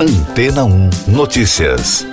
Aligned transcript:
Antena 0.00 0.64
1 0.64 0.90
Notícias. 1.08 2.06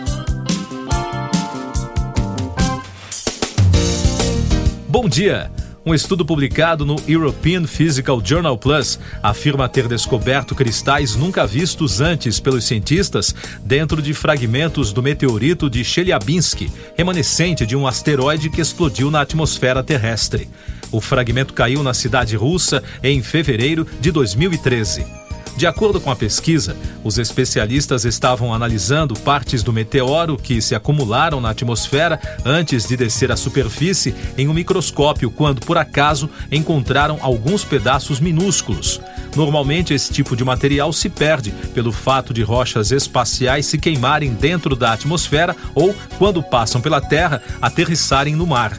Bom 4.87 5.07
dia. 5.07 5.51
Um 5.85 5.93
estudo 5.93 6.25
publicado 6.25 6.83
no 6.83 6.95
European 7.07 7.67
Physical 7.67 8.19
Journal 8.25 8.57
Plus 8.57 8.99
afirma 9.21 9.69
ter 9.69 9.87
descoberto 9.87 10.55
cristais 10.55 11.15
nunca 11.15 11.45
vistos 11.45 12.01
antes 12.01 12.39
pelos 12.39 12.65
cientistas 12.65 13.35
dentro 13.63 14.01
de 14.01 14.15
fragmentos 14.15 14.91
do 14.91 15.03
meteorito 15.03 15.69
de 15.69 15.85
Chelyabinsk, 15.85 16.67
remanescente 16.97 17.67
de 17.67 17.75
um 17.75 17.85
asteroide 17.85 18.49
que 18.49 18.61
explodiu 18.61 19.11
na 19.11 19.21
atmosfera 19.21 19.83
terrestre. 19.83 20.49
O 20.91 20.99
fragmento 20.99 21.53
caiu 21.53 21.83
na 21.83 21.93
cidade 21.93 22.35
russa 22.35 22.81
em 23.03 23.21
fevereiro 23.21 23.85
de 24.01 24.09
2013. 24.09 25.24
De 25.57 25.65
acordo 25.65 26.01
com 26.01 26.11
a 26.11 26.15
pesquisa, 26.15 26.75
os 27.01 27.17
especialistas 27.17 28.03
estavam 28.03 28.53
analisando 28.53 29.17
partes 29.17 29.63
do 29.63 29.71
meteoro 29.71 30.35
que 30.35 30.61
se 30.61 30.75
acumularam 30.75 31.39
na 31.39 31.51
atmosfera 31.51 32.19
antes 32.43 32.85
de 32.85 32.97
descer 32.97 33.31
à 33.31 33.37
superfície 33.37 34.13
em 34.37 34.49
um 34.49 34.53
microscópio, 34.53 35.31
quando 35.31 35.61
por 35.61 35.77
acaso 35.77 36.29
encontraram 36.51 37.19
alguns 37.21 37.63
pedaços 37.63 38.19
minúsculos. 38.19 38.99
Normalmente, 39.33 39.93
esse 39.93 40.11
tipo 40.11 40.35
de 40.35 40.43
material 40.43 40.91
se 40.91 41.09
perde 41.09 41.51
pelo 41.73 41.93
fato 41.93 42.33
de 42.33 42.43
rochas 42.43 42.91
espaciais 42.91 43.65
se 43.65 43.77
queimarem 43.77 44.33
dentro 44.33 44.75
da 44.75 44.91
atmosfera 44.91 45.55
ou, 45.73 45.95
quando 46.17 46.43
passam 46.43 46.81
pela 46.81 46.99
Terra, 46.99 47.41
aterrissarem 47.61 48.35
no 48.35 48.45
mar. 48.45 48.77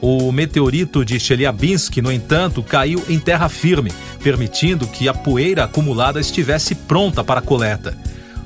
O 0.00 0.30
meteorito 0.30 1.04
de 1.04 1.18
Chelyabinsk, 1.18 1.96
no 1.98 2.12
entanto, 2.12 2.62
caiu 2.62 3.02
em 3.08 3.18
terra 3.18 3.48
firme, 3.48 3.92
permitindo 4.26 4.88
que 4.88 5.08
a 5.08 5.14
poeira 5.14 5.62
acumulada 5.62 6.18
estivesse 6.18 6.74
pronta 6.74 7.22
para 7.22 7.38
a 7.38 7.42
coleta. 7.42 7.96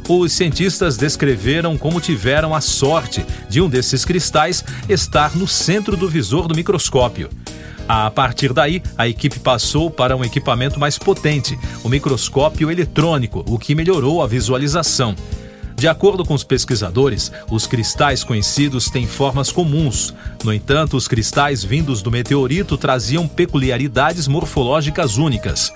Os 0.06 0.30
cientistas 0.30 0.98
descreveram 0.98 1.78
como 1.78 2.02
tiveram 2.02 2.54
a 2.54 2.60
sorte 2.60 3.24
de 3.48 3.62
um 3.62 3.68
desses 3.68 4.04
cristais 4.04 4.62
estar 4.90 5.34
no 5.34 5.48
centro 5.48 5.96
do 5.96 6.06
visor 6.06 6.46
do 6.46 6.54
microscópio. 6.54 7.30
A 7.88 8.10
partir 8.10 8.52
daí, 8.52 8.82
a 8.98 9.08
equipe 9.08 9.38
passou 9.38 9.90
para 9.90 10.14
um 10.14 10.22
equipamento 10.22 10.78
mais 10.78 10.98
potente, 10.98 11.58
o 11.82 11.88
microscópio 11.88 12.70
eletrônico, 12.70 13.42
o 13.48 13.58
que 13.58 13.74
melhorou 13.74 14.22
a 14.22 14.26
visualização. 14.26 15.16
De 15.80 15.88
acordo 15.88 16.26
com 16.26 16.34
os 16.34 16.44
pesquisadores, 16.44 17.32
os 17.50 17.66
cristais 17.66 18.22
conhecidos 18.22 18.90
têm 18.90 19.06
formas 19.06 19.50
comuns. 19.50 20.12
No 20.44 20.52
entanto, 20.52 20.94
os 20.94 21.08
cristais 21.08 21.64
vindos 21.64 22.02
do 22.02 22.10
meteorito 22.10 22.76
traziam 22.76 23.26
peculiaridades 23.26 24.28
morfológicas 24.28 25.16
únicas. 25.16 25.72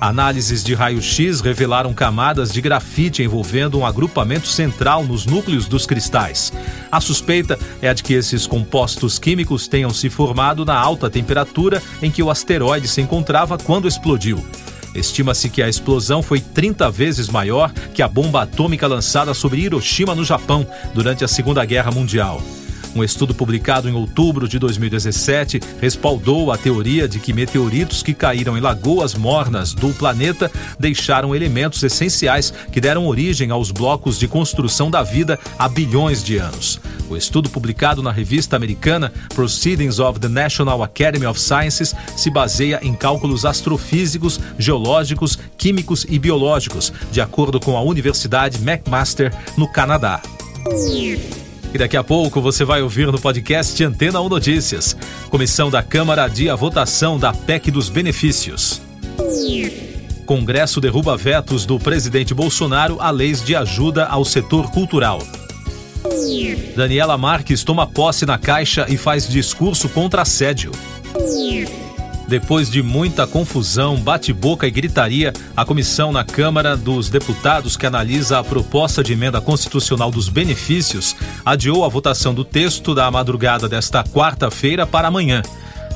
Análises 0.00 0.62
de 0.62 0.74
raio-x 0.74 1.40
revelaram 1.40 1.92
camadas 1.92 2.52
de 2.52 2.60
grafite 2.60 3.20
envolvendo 3.24 3.76
um 3.76 3.84
agrupamento 3.84 4.46
central 4.46 5.04
nos 5.04 5.26
núcleos 5.26 5.66
dos 5.66 5.86
cristais. 5.86 6.52
A 6.88 7.00
suspeita 7.00 7.58
é 7.82 7.88
a 7.88 7.92
de 7.92 8.04
que 8.04 8.14
esses 8.14 8.46
compostos 8.46 9.18
químicos 9.18 9.66
tenham 9.66 9.90
se 9.90 10.08
formado 10.08 10.64
na 10.64 10.78
alta 10.78 11.10
temperatura 11.10 11.82
em 12.00 12.12
que 12.12 12.22
o 12.22 12.30
asteroide 12.30 12.86
se 12.86 13.00
encontrava 13.00 13.58
quando 13.58 13.88
explodiu. 13.88 14.40
Estima-se 14.94 15.48
que 15.48 15.62
a 15.62 15.68
explosão 15.68 16.22
foi 16.22 16.40
30 16.40 16.90
vezes 16.90 17.28
maior 17.28 17.72
que 17.94 18.02
a 18.02 18.08
bomba 18.08 18.42
atômica 18.42 18.86
lançada 18.86 19.34
sobre 19.34 19.60
Hiroshima, 19.60 20.14
no 20.14 20.24
Japão, 20.24 20.66
durante 20.94 21.24
a 21.24 21.28
Segunda 21.28 21.64
Guerra 21.64 21.90
Mundial. 21.90 22.42
Um 22.94 23.04
estudo 23.04 23.34
publicado 23.34 23.88
em 23.88 23.92
outubro 23.92 24.48
de 24.48 24.58
2017 24.58 25.60
respaldou 25.80 26.50
a 26.50 26.58
teoria 26.58 27.08
de 27.08 27.18
que 27.18 27.32
meteoritos 27.32 28.02
que 28.02 28.14
caíram 28.14 28.56
em 28.56 28.60
lagoas 28.60 29.14
mornas 29.14 29.72
do 29.72 29.90
planeta 29.90 30.50
deixaram 30.78 31.34
elementos 31.34 31.82
essenciais 31.82 32.52
que 32.72 32.80
deram 32.80 33.06
origem 33.06 33.50
aos 33.50 33.70
blocos 33.70 34.18
de 34.18 34.26
construção 34.26 34.90
da 34.90 35.02
vida 35.02 35.38
há 35.58 35.68
bilhões 35.68 36.22
de 36.22 36.38
anos. 36.38 36.80
O 37.08 37.16
estudo 37.16 37.48
publicado 37.48 38.02
na 38.02 38.10
revista 38.10 38.56
americana 38.56 39.12
Proceedings 39.34 39.98
of 39.98 40.20
the 40.20 40.28
National 40.28 40.82
Academy 40.82 41.26
of 41.26 41.40
Sciences 41.40 41.94
se 42.16 42.30
baseia 42.30 42.80
em 42.82 42.94
cálculos 42.94 43.44
astrofísicos, 43.44 44.40
geológicos, 44.58 45.38
químicos 45.56 46.04
e 46.08 46.18
biológicos, 46.18 46.92
de 47.10 47.20
acordo 47.20 47.58
com 47.60 47.76
a 47.76 47.82
Universidade 47.82 48.58
McMaster, 48.58 49.32
no 49.56 49.70
Canadá. 49.70 50.20
E 51.72 51.78
daqui 51.78 51.96
a 51.96 52.04
pouco 52.04 52.40
você 52.40 52.64
vai 52.64 52.82
ouvir 52.82 53.06
no 53.06 53.20
podcast 53.20 53.82
Antena 53.84 54.20
1 54.20 54.28
Notícias. 54.28 54.96
Comissão 55.28 55.70
da 55.70 55.82
Câmara 55.82 56.24
adia 56.24 56.52
a 56.52 56.56
votação 56.56 57.18
da 57.18 57.32
PEC 57.32 57.70
dos 57.70 57.88
benefícios. 57.88 58.80
Congresso 60.24 60.80
derruba 60.80 61.16
vetos 61.16 61.66
do 61.66 61.78
presidente 61.78 62.34
Bolsonaro 62.34 62.98
a 63.00 63.10
leis 63.10 63.44
de 63.44 63.54
ajuda 63.54 64.06
ao 64.06 64.24
setor 64.24 64.70
cultural. 64.70 65.22
Daniela 66.76 67.18
Marques 67.18 67.64
toma 67.64 67.86
posse 67.86 68.24
na 68.24 68.38
Caixa 68.38 68.86
e 68.88 68.96
faz 68.96 69.28
discurso 69.28 69.88
contra 69.88 70.22
assédio. 70.22 70.72
Depois 72.28 72.68
de 72.68 72.82
muita 72.82 73.26
confusão, 73.26 73.96
bate-boca 73.96 74.66
e 74.66 74.70
gritaria, 74.70 75.32
a 75.56 75.64
comissão 75.64 76.12
na 76.12 76.22
Câmara 76.22 76.76
dos 76.76 77.08
Deputados 77.08 77.74
que 77.74 77.86
analisa 77.86 78.38
a 78.38 78.44
proposta 78.44 79.02
de 79.02 79.14
emenda 79.14 79.40
constitucional 79.40 80.10
dos 80.10 80.28
benefícios 80.28 81.16
adiou 81.42 81.86
a 81.86 81.88
votação 81.88 82.34
do 82.34 82.44
texto 82.44 82.94
da 82.94 83.10
madrugada 83.10 83.66
desta 83.66 84.04
quarta-feira 84.04 84.86
para 84.86 85.08
amanhã. 85.08 85.40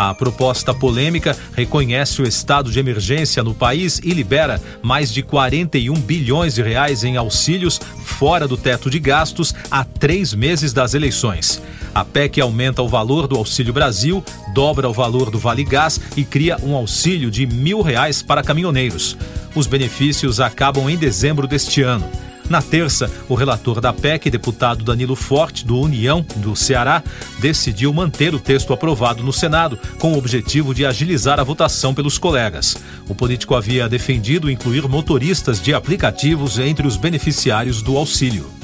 A 0.03 0.13
proposta 0.13 0.75
polêmica 0.75 1.37
reconhece 1.55 2.21
o 2.21 2.27
estado 2.27 2.73
de 2.73 2.81
emergência 2.81 3.41
no 3.41 3.55
país 3.55 4.01
e 4.03 4.13
libera 4.13 4.61
mais 4.83 5.13
de 5.13 5.23
41 5.23 5.95
bilhões 5.95 6.57
de 6.57 6.63
reais 6.63 7.05
em 7.05 7.17
auxílios 7.17 7.81
fora 8.03 8.49
do 8.49 8.57
teto 8.57 8.91
de 8.91 8.99
gastos 8.99 9.55
há 9.71 9.85
três 9.85 10.35
meses 10.35 10.73
das 10.73 10.95
eleições. 10.95 11.63
A 11.95 12.05
PEC 12.05 12.41
aumenta 12.41 12.83
o 12.83 12.89
valor 12.89 13.29
do 13.29 13.37
Auxílio 13.37 13.73
Brasil, 13.73 14.25
dobra 14.53 14.89
o 14.89 14.93
valor 14.93 15.31
do 15.31 15.39
Vale 15.39 15.63
Gás 15.63 16.01
e 16.17 16.25
cria 16.25 16.59
um 16.65 16.75
auxílio 16.75 17.31
de 17.31 17.47
mil 17.47 17.81
reais 17.81 18.23
para 18.23 18.43
caminhoneiros. 18.43 19.17
Os 19.55 19.69
benefícios 19.69 20.41
acabam 20.41 20.91
em 20.91 20.97
dezembro 20.97 21.47
deste 21.47 21.81
ano. 21.81 22.11
Na 22.53 22.61
terça, 22.61 23.11
o 23.31 23.35
relator 23.35 23.81
da 23.81 23.95
PEC, 23.95 24.29
deputado 24.29 24.85
Danilo 24.85 25.17
Forte, 25.17 25.65
do 25.65 25.81
União 25.81 26.23
do 26.37 26.55
Ceará, 26.55 27.03
decidiu 27.41 27.91
manter 27.95 28.35
o 28.35 28.39
texto 28.39 28.75
aprovado 28.75 29.23
no 29.23 29.33
Senado, 29.33 29.79
com 29.99 30.13
o 30.13 30.19
objetivo 30.19 30.75
de 30.75 30.85
agilizar 30.85 31.41
a 31.41 31.45
votação 31.45 31.95
pelos 31.95 32.19
colegas. 32.19 32.77
O 33.09 33.15
político 33.15 33.55
havia 33.55 33.89
defendido 33.89 34.51
incluir 34.51 34.87
motoristas 34.87 35.63
de 35.63 35.73
aplicativos 35.73 36.59
entre 36.59 36.87
os 36.87 36.99
beneficiários 36.99 37.81
do 37.81 37.97
auxílio. 37.97 38.62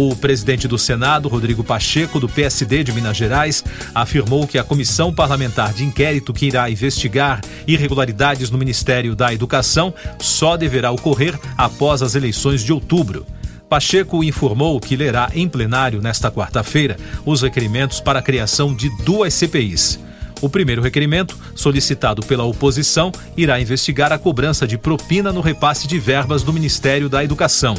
O 0.00 0.14
presidente 0.14 0.68
do 0.68 0.78
Senado, 0.78 1.28
Rodrigo 1.28 1.64
Pacheco, 1.64 2.20
do 2.20 2.28
PSD 2.28 2.84
de 2.84 2.92
Minas 2.92 3.16
Gerais, 3.16 3.64
afirmou 3.92 4.46
que 4.46 4.56
a 4.56 4.62
comissão 4.62 5.12
parlamentar 5.12 5.74
de 5.74 5.84
inquérito 5.84 6.32
que 6.32 6.46
irá 6.46 6.70
investigar 6.70 7.40
irregularidades 7.66 8.48
no 8.48 8.56
Ministério 8.56 9.16
da 9.16 9.34
Educação 9.34 9.92
só 10.20 10.56
deverá 10.56 10.92
ocorrer 10.92 11.36
após 11.56 12.00
as 12.00 12.14
eleições 12.14 12.62
de 12.62 12.72
outubro. 12.72 13.26
Pacheco 13.68 14.22
informou 14.22 14.78
que 14.78 14.94
lerá 14.94 15.32
em 15.34 15.48
plenário 15.48 16.00
nesta 16.00 16.30
quarta-feira 16.30 16.96
os 17.26 17.42
requerimentos 17.42 17.98
para 17.98 18.20
a 18.20 18.22
criação 18.22 18.72
de 18.72 18.88
duas 19.02 19.34
CPIs. 19.34 19.98
O 20.40 20.48
primeiro 20.48 20.80
requerimento, 20.80 21.36
solicitado 21.56 22.22
pela 22.22 22.44
oposição, 22.44 23.10
irá 23.36 23.60
investigar 23.60 24.12
a 24.12 24.18
cobrança 24.18 24.64
de 24.64 24.78
propina 24.78 25.32
no 25.32 25.40
repasse 25.40 25.88
de 25.88 25.98
verbas 25.98 26.44
do 26.44 26.52
Ministério 26.52 27.08
da 27.08 27.24
Educação. 27.24 27.74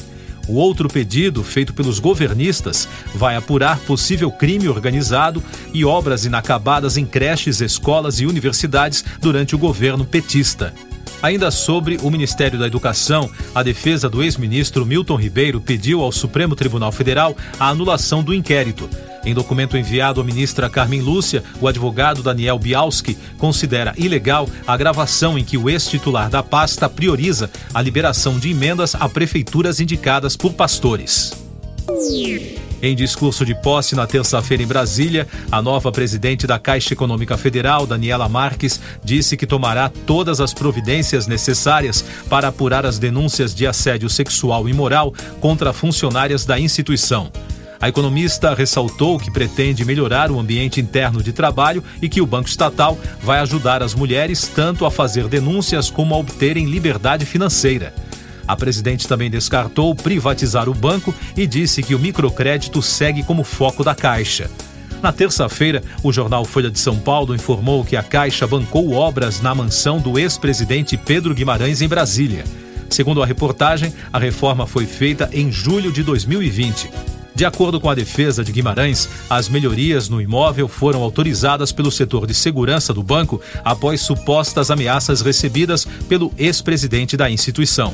O 0.50 0.56
outro 0.56 0.90
pedido, 0.90 1.44
feito 1.44 1.76
pelos 1.76 2.00
governistas, 2.00 2.90
vai 3.14 3.36
apurar 3.36 3.78
possível 3.82 4.32
crime 4.32 4.68
organizado 4.68 5.44
e 5.72 5.86
obras 5.86 6.26
inacabadas 6.26 6.98
em 6.98 7.06
creches, 7.06 7.62
escolas 7.62 8.20
e 8.20 8.26
universidades 8.26 9.06
durante 9.22 9.54
o 9.54 9.60
governo 9.60 10.04
petista. 10.04 10.74
Ainda 11.22 11.52
sobre 11.52 12.00
o 12.02 12.10
Ministério 12.10 12.58
da 12.58 12.66
Educação, 12.66 13.30
a 13.54 13.62
defesa 13.62 14.10
do 14.10 14.24
ex-ministro 14.24 14.88
Milton 14.88 15.18
Ribeiro 15.18 15.62
pediu 15.62 16.02
ao 16.02 16.12
Supremo 16.12 16.56
Tribunal 16.56 16.92
Federal 16.92 17.38
a 17.60 17.70
anulação 17.70 18.24
do 18.24 18.34
inquérito. 18.34 18.90
Em 19.26 19.34
documento 19.34 19.78
enviado 19.78 20.22
à 20.22 20.24
ministra 20.24 20.70
Carmen 20.70 21.02
Lúcia, 21.02 21.44
o 21.60 21.68
advogado 21.68 22.24
Daniel 22.24 22.58
Bialski 22.58 23.18
considera 23.38 23.94
ilegal 23.98 24.48
a 24.66 24.78
gravação 24.78 25.38
em 25.38 25.44
que 25.44 25.58
o 25.58 25.70
ex-titular 25.70 26.30
da 26.30 26.42
pasta 26.42 26.90
prioriza 26.90 27.50
a 27.74 27.82
liberação 27.82 28.40
de 28.40 28.52
emendas 28.52 28.96
a 28.96 29.10
prefeituras 29.10 29.80
indicadas 29.80 30.38
por 30.38 30.54
pastores. 30.54 31.34
Em 32.82 32.96
discurso 32.96 33.46
de 33.46 33.54
posse 33.54 33.94
na 33.94 34.08
terça-feira 34.08 34.64
em 34.64 34.68
Brasília, 34.68 35.28
a 35.52 35.62
nova 35.62 35.92
presidente 35.92 36.48
da 36.48 36.58
Caixa 36.58 36.94
Econômica 36.94 37.38
Federal, 37.38 37.86
Daniela 37.86 38.30
Marques, 38.30 38.80
disse 39.04 39.36
que 39.36 39.46
tomará 39.46 39.90
todas 40.06 40.40
as 40.40 40.54
providências 40.54 41.28
necessárias 41.28 42.06
para 42.30 42.48
apurar 42.48 42.86
as 42.86 42.98
denúncias 42.98 43.54
de 43.54 43.68
assédio 43.68 44.10
sexual 44.10 44.70
e 44.70 44.74
moral 44.74 45.14
contra 45.42 45.74
funcionárias 45.74 46.46
da 46.46 46.58
instituição. 46.58 47.30
A 47.82 47.88
economista 47.88 48.54
ressaltou 48.54 49.18
que 49.18 49.32
pretende 49.32 49.86
melhorar 49.86 50.30
o 50.32 50.40
ambiente 50.40 50.82
interno 50.82 51.24
de 51.24 51.32
trabalho 51.32 51.82
e 52.02 52.10
que 52.10 52.20
o 52.22 52.26
Banco 52.26 52.50
Estatal 52.50 52.98
vai 53.22 53.40
ajudar 53.40 53.82
as 53.82 53.94
mulheres 53.94 54.52
tanto 54.54 54.86
a 54.86 54.92
fazer 54.92 55.30
denúncias 55.30 55.90
como 55.90 56.14
a 56.14 56.18
obterem 56.18 56.66
liberdade 56.66 57.26
financeira. 57.26 57.94
A 58.46 58.56
presidente 58.56 59.08
também 59.08 59.30
descartou 59.30 59.96
privatizar 59.96 60.68
o 60.68 60.74
banco 60.74 61.14
e 61.38 61.48
disse 61.48 61.82
que 61.82 61.96
o 61.96 62.00
microcrédito 62.00 62.82
segue 62.82 63.24
como 63.24 63.46
foco 63.46 63.84
da 63.84 63.96
Caixa. 63.96 64.50
Na 65.02 65.14
terça-feira, 65.14 65.82
o 66.04 66.12
jornal 66.12 66.44
Folha 66.44 66.70
de 66.70 66.80
São 66.80 66.98
Paulo 66.98 67.34
informou 67.34 67.86
que 67.86 67.96
a 67.96 68.04
Caixa 68.04 68.46
bancou 68.46 68.92
obras 68.92 69.40
na 69.40 69.56
mansão 69.56 70.00
do 70.00 70.20
ex-presidente 70.20 70.98
Pedro 70.98 71.34
Guimarães 71.34 71.82
em 71.82 71.88
Brasília. 71.88 72.44
Segundo 72.90 73.24
a 73.24 73.26
reportagem, 73.26 73.94
a 74.12 74.20
reforma 74.20 74.68
foi 74.68 74.86
feita 74.86 75.30
em 75.32 75.50
julho 75.50 75.94
de 75.94 76.04
2020. 76.04 76.90
De 77.40 77.46
acordo 77.46 77.80
com 77.80 77.90
a 77.90 77.96
defesa 77.96 78.44
de 78.44 78.52
Guimarães, 78.52 79.08
as 79.30 79.48
melhorias 79.48 80.10
no 80.10 80.20
imóvel 80.20 80.68
foram 80.68 81.02
autorizadas 81.02 81.72
pelo 81.72 81.90
setor 81.90 82.28
de 82.28 82.34
segurança 82.34 82.94
do 82.94 83.02
banco 83.02 83.40
após 83.64 84.02
supostas 84.02 84.70
ameaças 84.70 85.22
recebidas 85.22 85.86
pelo 86.10 86.34
ex-presidente 86.38 87.16
da 87.16 87.32
instituição. 87.32 87.94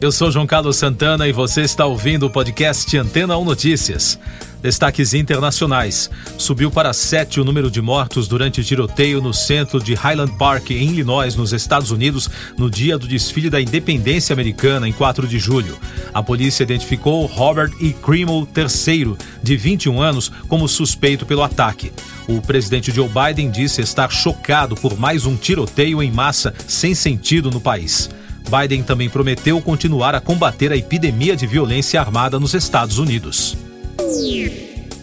Eu 0.00 0.10
sou 0.10 0.28
João 0.32 0.44
Carlos 0.44 0.76
Santana 0.76 1.28
e 1.28 1.32
você 1.32 1.60
está 1.60 1.86
ouvindo 1.86 2.26
o 2.26 2.30
podcast 2.30 2.98
Antena 2.98 3.38
1 3.38 3.44
Notícias. 3.44 4.18
Destaques 4.64 5.12
internacionais. 5.12 6.08
Subiu 6.38 6.70
para 6.70 6.94
sete 6.94 7.38
o 7.38 7.44
número 7.44 7.70
de 7.70 7.82
mortos 7.82 8.26
durante 8.26 8.64
tiroteio 8.64 9.20
no 9.20 9.34
centro 9.34 9.78
de 9.78 9.92
Highland 9.92 10.38
Park, 10.38 10.70
em 10.70 10.88
Illinois, 10.88 11.36
nos 11.36 11.52
Estados 11.52 11.90
Unidos, 11.90 12.30
no 12.56 12.70
dia 12.70 12.96
do 12.96 13.06
desfile 13.06 13.50
da 13.50 13.60
independência 13.60 14.32
americana, 14.32 14.88
em 14.88 14.92
4 14.92 15.28
de 15.28 15.38
julho. 15.38 15.76
A 16.14 16.22
polícia 16.22 16.62
identificou 16.62 17.26
Robert 17.26 17.72
E. 17.78 17.92
Cremel 17.92 18.48
III, 18.56 19.14
de 19.42 19.54
21 19.54 20.00
anos, 20.00 20.32
como 20.48 20.66
suspeito 20.66 21.26
pelo 21.26 21.42
ataque. 21.42 21.92
O 22.26 22.40
presidente 22.40 22.90
Joe 22.90 23.06
Biden 23.10 23.50
disse 23.50 23.82
estar 23.82 24.10
chocado 24.10 24.74
por 24.76 24.98
mais 24.98 25.26
um 25.26 25.36
tiroteio 25.36 26.02
em 26.02 26.10
massa 26.10 26.54
sem 26.66 26.94
sentido 26.94 27.50
no 27.50 27.60
país. 27.60 28.08
Biden 28.48 28.82
também 28.82 29.10
prometeu 29.10 29.60
continuar 29.60 30.14
a 30.14 30.22
combater 30.22 30.72
a 30.72 30.76
epidemia 30.76 31.36
de 31.36 31.46
violência 31.46 32.00
armada 32.00 32.40
nos 32.40 32.54
Estados 32.54 32.96
Unidos. 32.96 33.58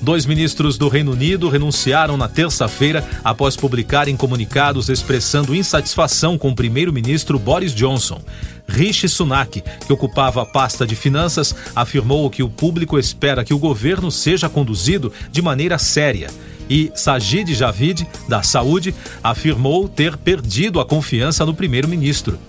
Dois 0.01 0.25
ministros 0.25 0.79
do 0.79 0.87
Reino 0.87 1.11
Unido 1.11 1.47
renunciaram 1.47 2.17
na 2.17 2.27
terça-feira 2.27 3.07
após 3.23 3.55
publicarem 3.55 4.17
comunicados 4.17 4.89
expressando 4.89 5.53
insatisfação 5.53 6.39
com 6.39 6.49
o 6.49 6.55
primeiro-ministro 6.55 7.37
Boris 7.37 7.73
Johnson. 7.73 8.19
Rishi 8.67 9.07
Sunak, 9.07 9.61
que 9.85 9.93
ocupava 9.93 10.41
a 10.41 10.45
pasta 10.45 10.87
de 10.87 10.95
finanças, 10.95 11.53
afirmou 11.75 12.29
que 12.31 12.41
o 12.41 12.49
público 12.49 12.97
espera 12.97 13.43
que 13.43 13.53
o 13.53 13.59
governo 13.59 14.09
seja 14.09 14.49
conduzido 14.49 15.13
de 15.31 15.41
maneira 15.41 15.77
séria. 15.77 16.31
E 16.67 16.91
Sajid 16.95 17.53
Javid, 17.53 18.07
da 18.27 18.41
Saúde, 18.41 18.95
afirmou 19.23 19.87
ter 19.87 20.17
perdido 20.17 20.79
a 20.79 20.85
confiança 20.85 21.45
no 21.45 21.53
primeiro-ministro. 21.53 22.39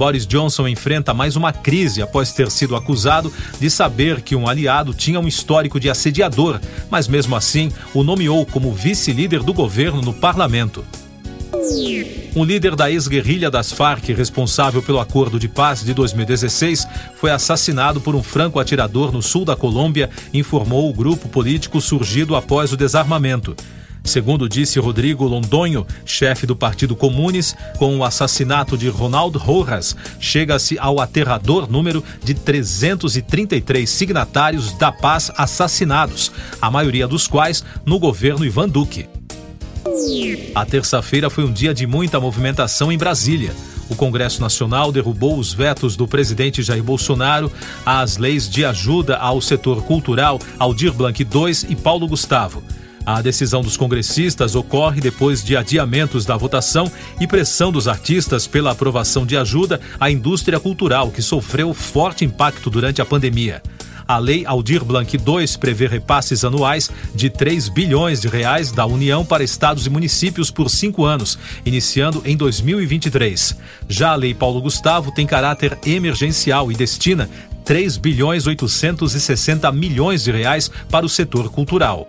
Boris 0.00 0.26
Johnson 0.26 0.66
enfrenta 0.66 1.12
mais 1.12 1.36
uma 1.36 1.52
crise 1.52 2.00
após 2.00 2.32
ter 2.32 2.50
sido 2.50 2.74
acusado 2.74 3.30
de 3.60 3.68
saber 3.68 4.22
que 4.22 4.34
um 4.34 4.48
aliado 4.48 4.94
tinha 4.94 5.20
um 5.20 5.28
histórico 5.28 5.78
de 5.78 5.90
assediador, 5.90 6.58
mas 6.88 7.06
mesmo 7.06 7.36
assim 7.36 7.70
o 7.92 8.02
nomeou 8.02 8.46
como 8.46 8.72
vice-líder 8.72 9.42
do 9.42 9.52
governo 9.52 10.00
no 10.00 10.14
parlamento. 10.14 10.82
Um 12.34 12.42
líder 12.42 12.74
da 12.74 12.90
ex-guerrilha 12.90 13.50
das 13.50 13.72
Farc, 13.72 14.08
responsável 14.14 14.82
pelo 14.82 15.00
acordo 15.00 15.38
de 15.38 15.48
paz 15.48 15.84
de 15.84 15.92
2016, 15.92 16.88
foi 17.16 17.30
assassinado 17.30 18.00
por 18.00 18.14
um 18.14 18.22
franco-atirador 18.22 19.12
no 19.12 19.20
sul 19.20 19.44
da 19.44 19.54
Colômbia, 19.54 20.08
informou 20.32 20.88
o 20.88 20.94
grupo 20.94 21.28
político 21.28 21.78
surgido 21.78 22.34
após 22.34 22.72
o 22.72 22.76
desarmamento. 22.76 23.54
Segundo 24.10 24.48
disse 24.48 24.80
Rodrigo 24.80 25.24
Londonho, 25.24 25.86
chefe 26.04 26.44
do 26.44 26.56
Partido 26.56 26.96
Comunes, 26.96 27.54
com 27.78 27.96
o 27.96 28.02
assassinato 28.02 28.76
de 28.76 28.88
Ronaldo 28.88 29.38
Rojas, 29.38 29.94
chega-se 30.18 30.76
ao 30.80 30.98
aterrador 30.98 31.70
número 31.70 32.02
de 32.20 32.34
333 32.34 33.88
signatários 33.88 34.72
da 34.72 34.90
paz 34.90 35.30
assassinados, 35.36 36.32
a 36.60 36.68
maioria 36.68 37.06
dos 37.06 37.28
quais 37.28 37.64
no 37.86 38.00
governo 38.00 38.44
Ivan 38.44 38.68
Duque. 38.68 39.08
A 40.56 40.66
terça-feira 40.66 41.30
foi 41.30 41.44
um 41.44 41.52
dia 41.52 41.72
de 41.72 41.86
muita 41.86 42.18
movimentação 42.18 42.90
em 42.90 42.98
Brasília. 42.98 43.54
O 43.88 43.94
Congresso 43.94 44.40
Nacional 44.40 44.90
derrubou 44.90 45.38
os 45.38 45.54
vetos 45.54 45.94
do 45.94 46.08
presidente 46.08 46.64
Jair 46.64 46.82
Bolsonaro 46.82 47.50
às 47.86 48.16
leis 48.16 48.50
de 48.50 48.64
ajuda 48.64 49.18
ao 49.18 49.40
setor 49.40 49.84
cultural 49.84 50.40
Aldir 50.58 50.92
Blanc 50.92 51.22
II 51.22 51.66
e 51.68 51.76
Paulo 51.76 52.08
Gustavo. 52.08 52.60
A 53.04 53.22
decisão 53.22 53.62
dos 53.62 53.76
congressistas 53.76 54.54
ocorre 54.54 55.00
depois 55.00 55.42
de 55.42 55.56
adiamentos 55.56 56.24
da 56.24 56.36
votação 56.36 56.90
e 57.18 57.26
pressão 57.26 57.72
dos 57.72 57.88
artistas 57.88 58.46
pela 58.46 58.72
aprovação 58.72 59.24
de 59.24 59.36
ajuda 59.36 59.80
à 59.98 60.10
indústria 60.10 60.60
cultural, 60.60 61.10
que 61.10 61.22
sofreu 61.22 61.72
forte 61.72 62.24
impacto 62.24 62.68
durante 62.68 63.00
a 63.00 63.04
pandemia. 63.06 63.62
A 64.06 64.18
Lei 64.18 64.44
Aldir 64.44 64.84
Blanc 64.84 65.16
II 65.16 65.58
prevê 65.60 65.86
repasses 65.86 66.44
anuais 66.44 66.90
de 67.14 67.30
3 67.30 67.68
bilhões 67.68 68.20
de 68.20 68.26
reais 68.26 68.72
da 68.72 68.84
União 68.84 69.24
para 69.24 69.44
estados 69.44 69.86
e 69.86 69.90
municípios 69.90 70.50
por 70.50 70.68
cinco 70.68 71.04
anos, 71.04 71.38
iniciando 71.64 72.20
em 72.24 72.36
2023. 72.36 73.56
Já 73.88 74.10
a 74.10 74.16
Lei 74.16 74.34
Paulo 74.34 74.60
Gustavo 74.60 75.12
tem 75.12 75.28
caráter 75.28 75.78
emergencial 75.86 76.72
e 76.72 76.74
destina 76.74 77.30
3 77.64 77.96
bilhões 77.98 78.48
860 78.48 79.70
milhões 79.70 80.24
de 80.24 80.32
reais 80.32 80.68
para 80.90 81.06
o 81.06 81.08
setor 81.08 81.48
cultural. 81.48 82.08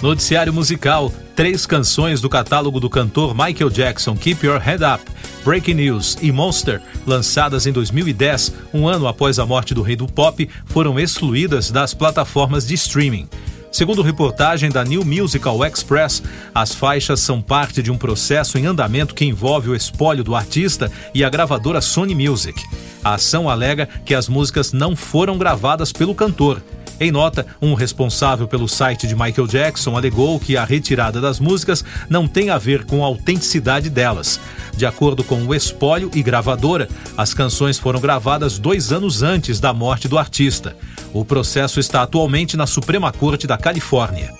Noticiário 0.00 0.52
musical: 0.52 1.12
três 1.34 1.66
canções 1.66 2.20
do 2.20 2.28
catálogo 2.28 2.78
do 2.78 2.88
cantor 2.88 3.34
Michael 3.34 3.68
Jackson, 3.68 4.16
Keep 4.16 4.46
Your 4.46 4.60
Head 4.60 4.84
Up, 4.84 5.04
Breaking 5.44 5.74
News 5.74 6.16
e 6.22 6.30
Monster, 6.30 6.80
lançadas 7.04 7.66
em 7.66 7.72
2010, 7.72 8.54
um 8.72 8.86
ano 8.86 9.08
após 9.08 9.40
a 9.40 9.46
morte 9.46 9.74
do 9.74 9.82
rei 9.82 9.96
do 9.96 10.06
pop, 10.06 10.48
foram 10.66 11.00
excluídas 11.00 11.70
das 11.70 11.94
plataformas 11.94 12.66
de 12.66 12.74
streaming. 12.74 13.28
Segundo 13.72 14.02
reportagem 14.02 14.70
da 14.70 14.84
New 14.84 15.04
Musical 15.04 15.64
Express, 15.64 16.22
as 16.54 16.72
faixas 16.72 17.18
são 17.20 17.42
parte 17.42 17.82
de 17.82 17.90
um 17.90 17.98
processo 17.98 18.56
em 18.56 18.66
andamento 18.66 19.14
que 19.14 19.24
envolve 19.24 19.68
o 19.68 19.74
espólio 19.74 20.22
do 20.22 20.34
artista 20.34 20.90
e 21.12 21.24
a 21.24 21.28
gravadora 21.28 21.80
Sony 21.80 22.14
Music. 22.14 22.62
A 23.02 23.14
ação 23.14 23.48
alega 23.48 23.88
que 24.04 24.14
as 24.14 24.28
músicas 24.28 24.72
não 24.72 24.94
foram 24.96 25.36
gravadas 25.36 25.92
pelo 25.92 26.14
cantor 26.14 26.62
em 27.00 27.12
nota, 27.12 27.46
um 27.62 27.74
responsável 27.74 28.48
pelo 28.48 28.68
site 28.68 29.06
de 29.06 29.14
Michael 29.14 29.46
Jackson 29.46 29.96
alegou 29.96 30.38
que 30.40 30.56
a 30.56 30.64
retirada 30.64 31.20
das 31.20 31.38
músicas 31.38 31.84
não 32.08 32.26
tem 32.26 32.50
a 32.50 32.58
ver 32.58 32.84
com 32.84 33.04
a 33.04 33.06
autenticidade 33.06 33.88
delas. 33.88 34.40
De 34.76 34.84
acordo 34.84 35.22
com 35.22 35.44
o 35.46 35.54
espólio 35.54 36.10
e 36.14 36.22
gravadora, 36.22 36.88
as 37.16 37.32
canções 37.32 37.78
foram 37.78 38.00
gravadas 38.00 38.58
dois 38.58 38.92
anos 38.92 39.22
antes 39.22 39.60
da 39.60 39.72
morte 39.72 40.08
do 40.08 40.18
artista. 40.18 40.76
O 41.12 41.24
processo 41.24 41.78
está 41.78 42.02
atualmente 42.02 42.56
na 42.56 42.66
Suprema 42.66 43.12
Corte 43.12 43.46
da 43.46 43.56
Califórnia. 43.56 44.32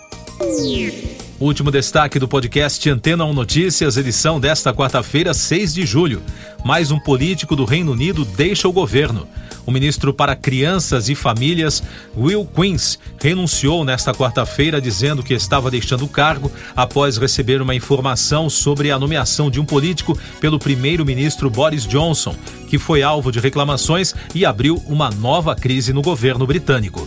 Último 1.40 1.70
destaque 1.70 2.18
do 2.18 2.26
podcast 2.26 2.90
Antena 2.90 3.24
1 3.24 3.32
Notícias, 3.32 3.96
edição 3.96 4.40
desta 4.40 4.74
quarta-feira, 4.74 5.32
6 5.32 5.72
de 5.72 5.86
julho. 5.86 6.20
Mais 6.64 6.90
um 6.90 6.98
político 6.98 7.54
do 7.54 7.64
Reino 7.64 7.92
Unido 7.92 8.24
deixa 8.24 8.66
o 8.66 8.72
governo. 8.72 9.28
O 9.64 9.70
ministro 9.70 10.12
para 10.12 10.34
Crianças 10.34 11.08
e 11.08 11.14
Famílias, 11.14 11.80
Will 12.16 12.44
Queens, 12.44 12.98
renunciou 13.20 13.84
nesta 13.84 14.12
quarta-feira 14.12 14.80
dizendo 14.80 15.22
que 15.22 15.32
estava 15.32 15.70
deixando 15.70 16.04
o 16.04 16.08
cargo 16.08 16.50
após 16.74 17.16
receber 17.18 17.62
uma 17.62 17.74
informação 17.74 18.50
sobre 18.50 18.90
a 18.90 18.98
nomeação 18.98 19.48
de 19.48 19.60
um 19.60 19.64
político 19.64 20.18
pelo 20.40 20.58
primeiro-ministro 20.58 21.48
Boris 21.48 21.86
Johnson, 21.86 22.34
que 22.66 22.80
foi 22.80 23.00
alvo 23.00 23.30
de 23.30 23.38
reclamações 23.38 24.12
e 24.34 24.44
abriu 24.44 24.82
uma 24.88 25.08
nova 25.08 25.54
crise 25.54 25.92
no 25.92 26.02
governo 26.02 26.44
britânico. 26.48 27.06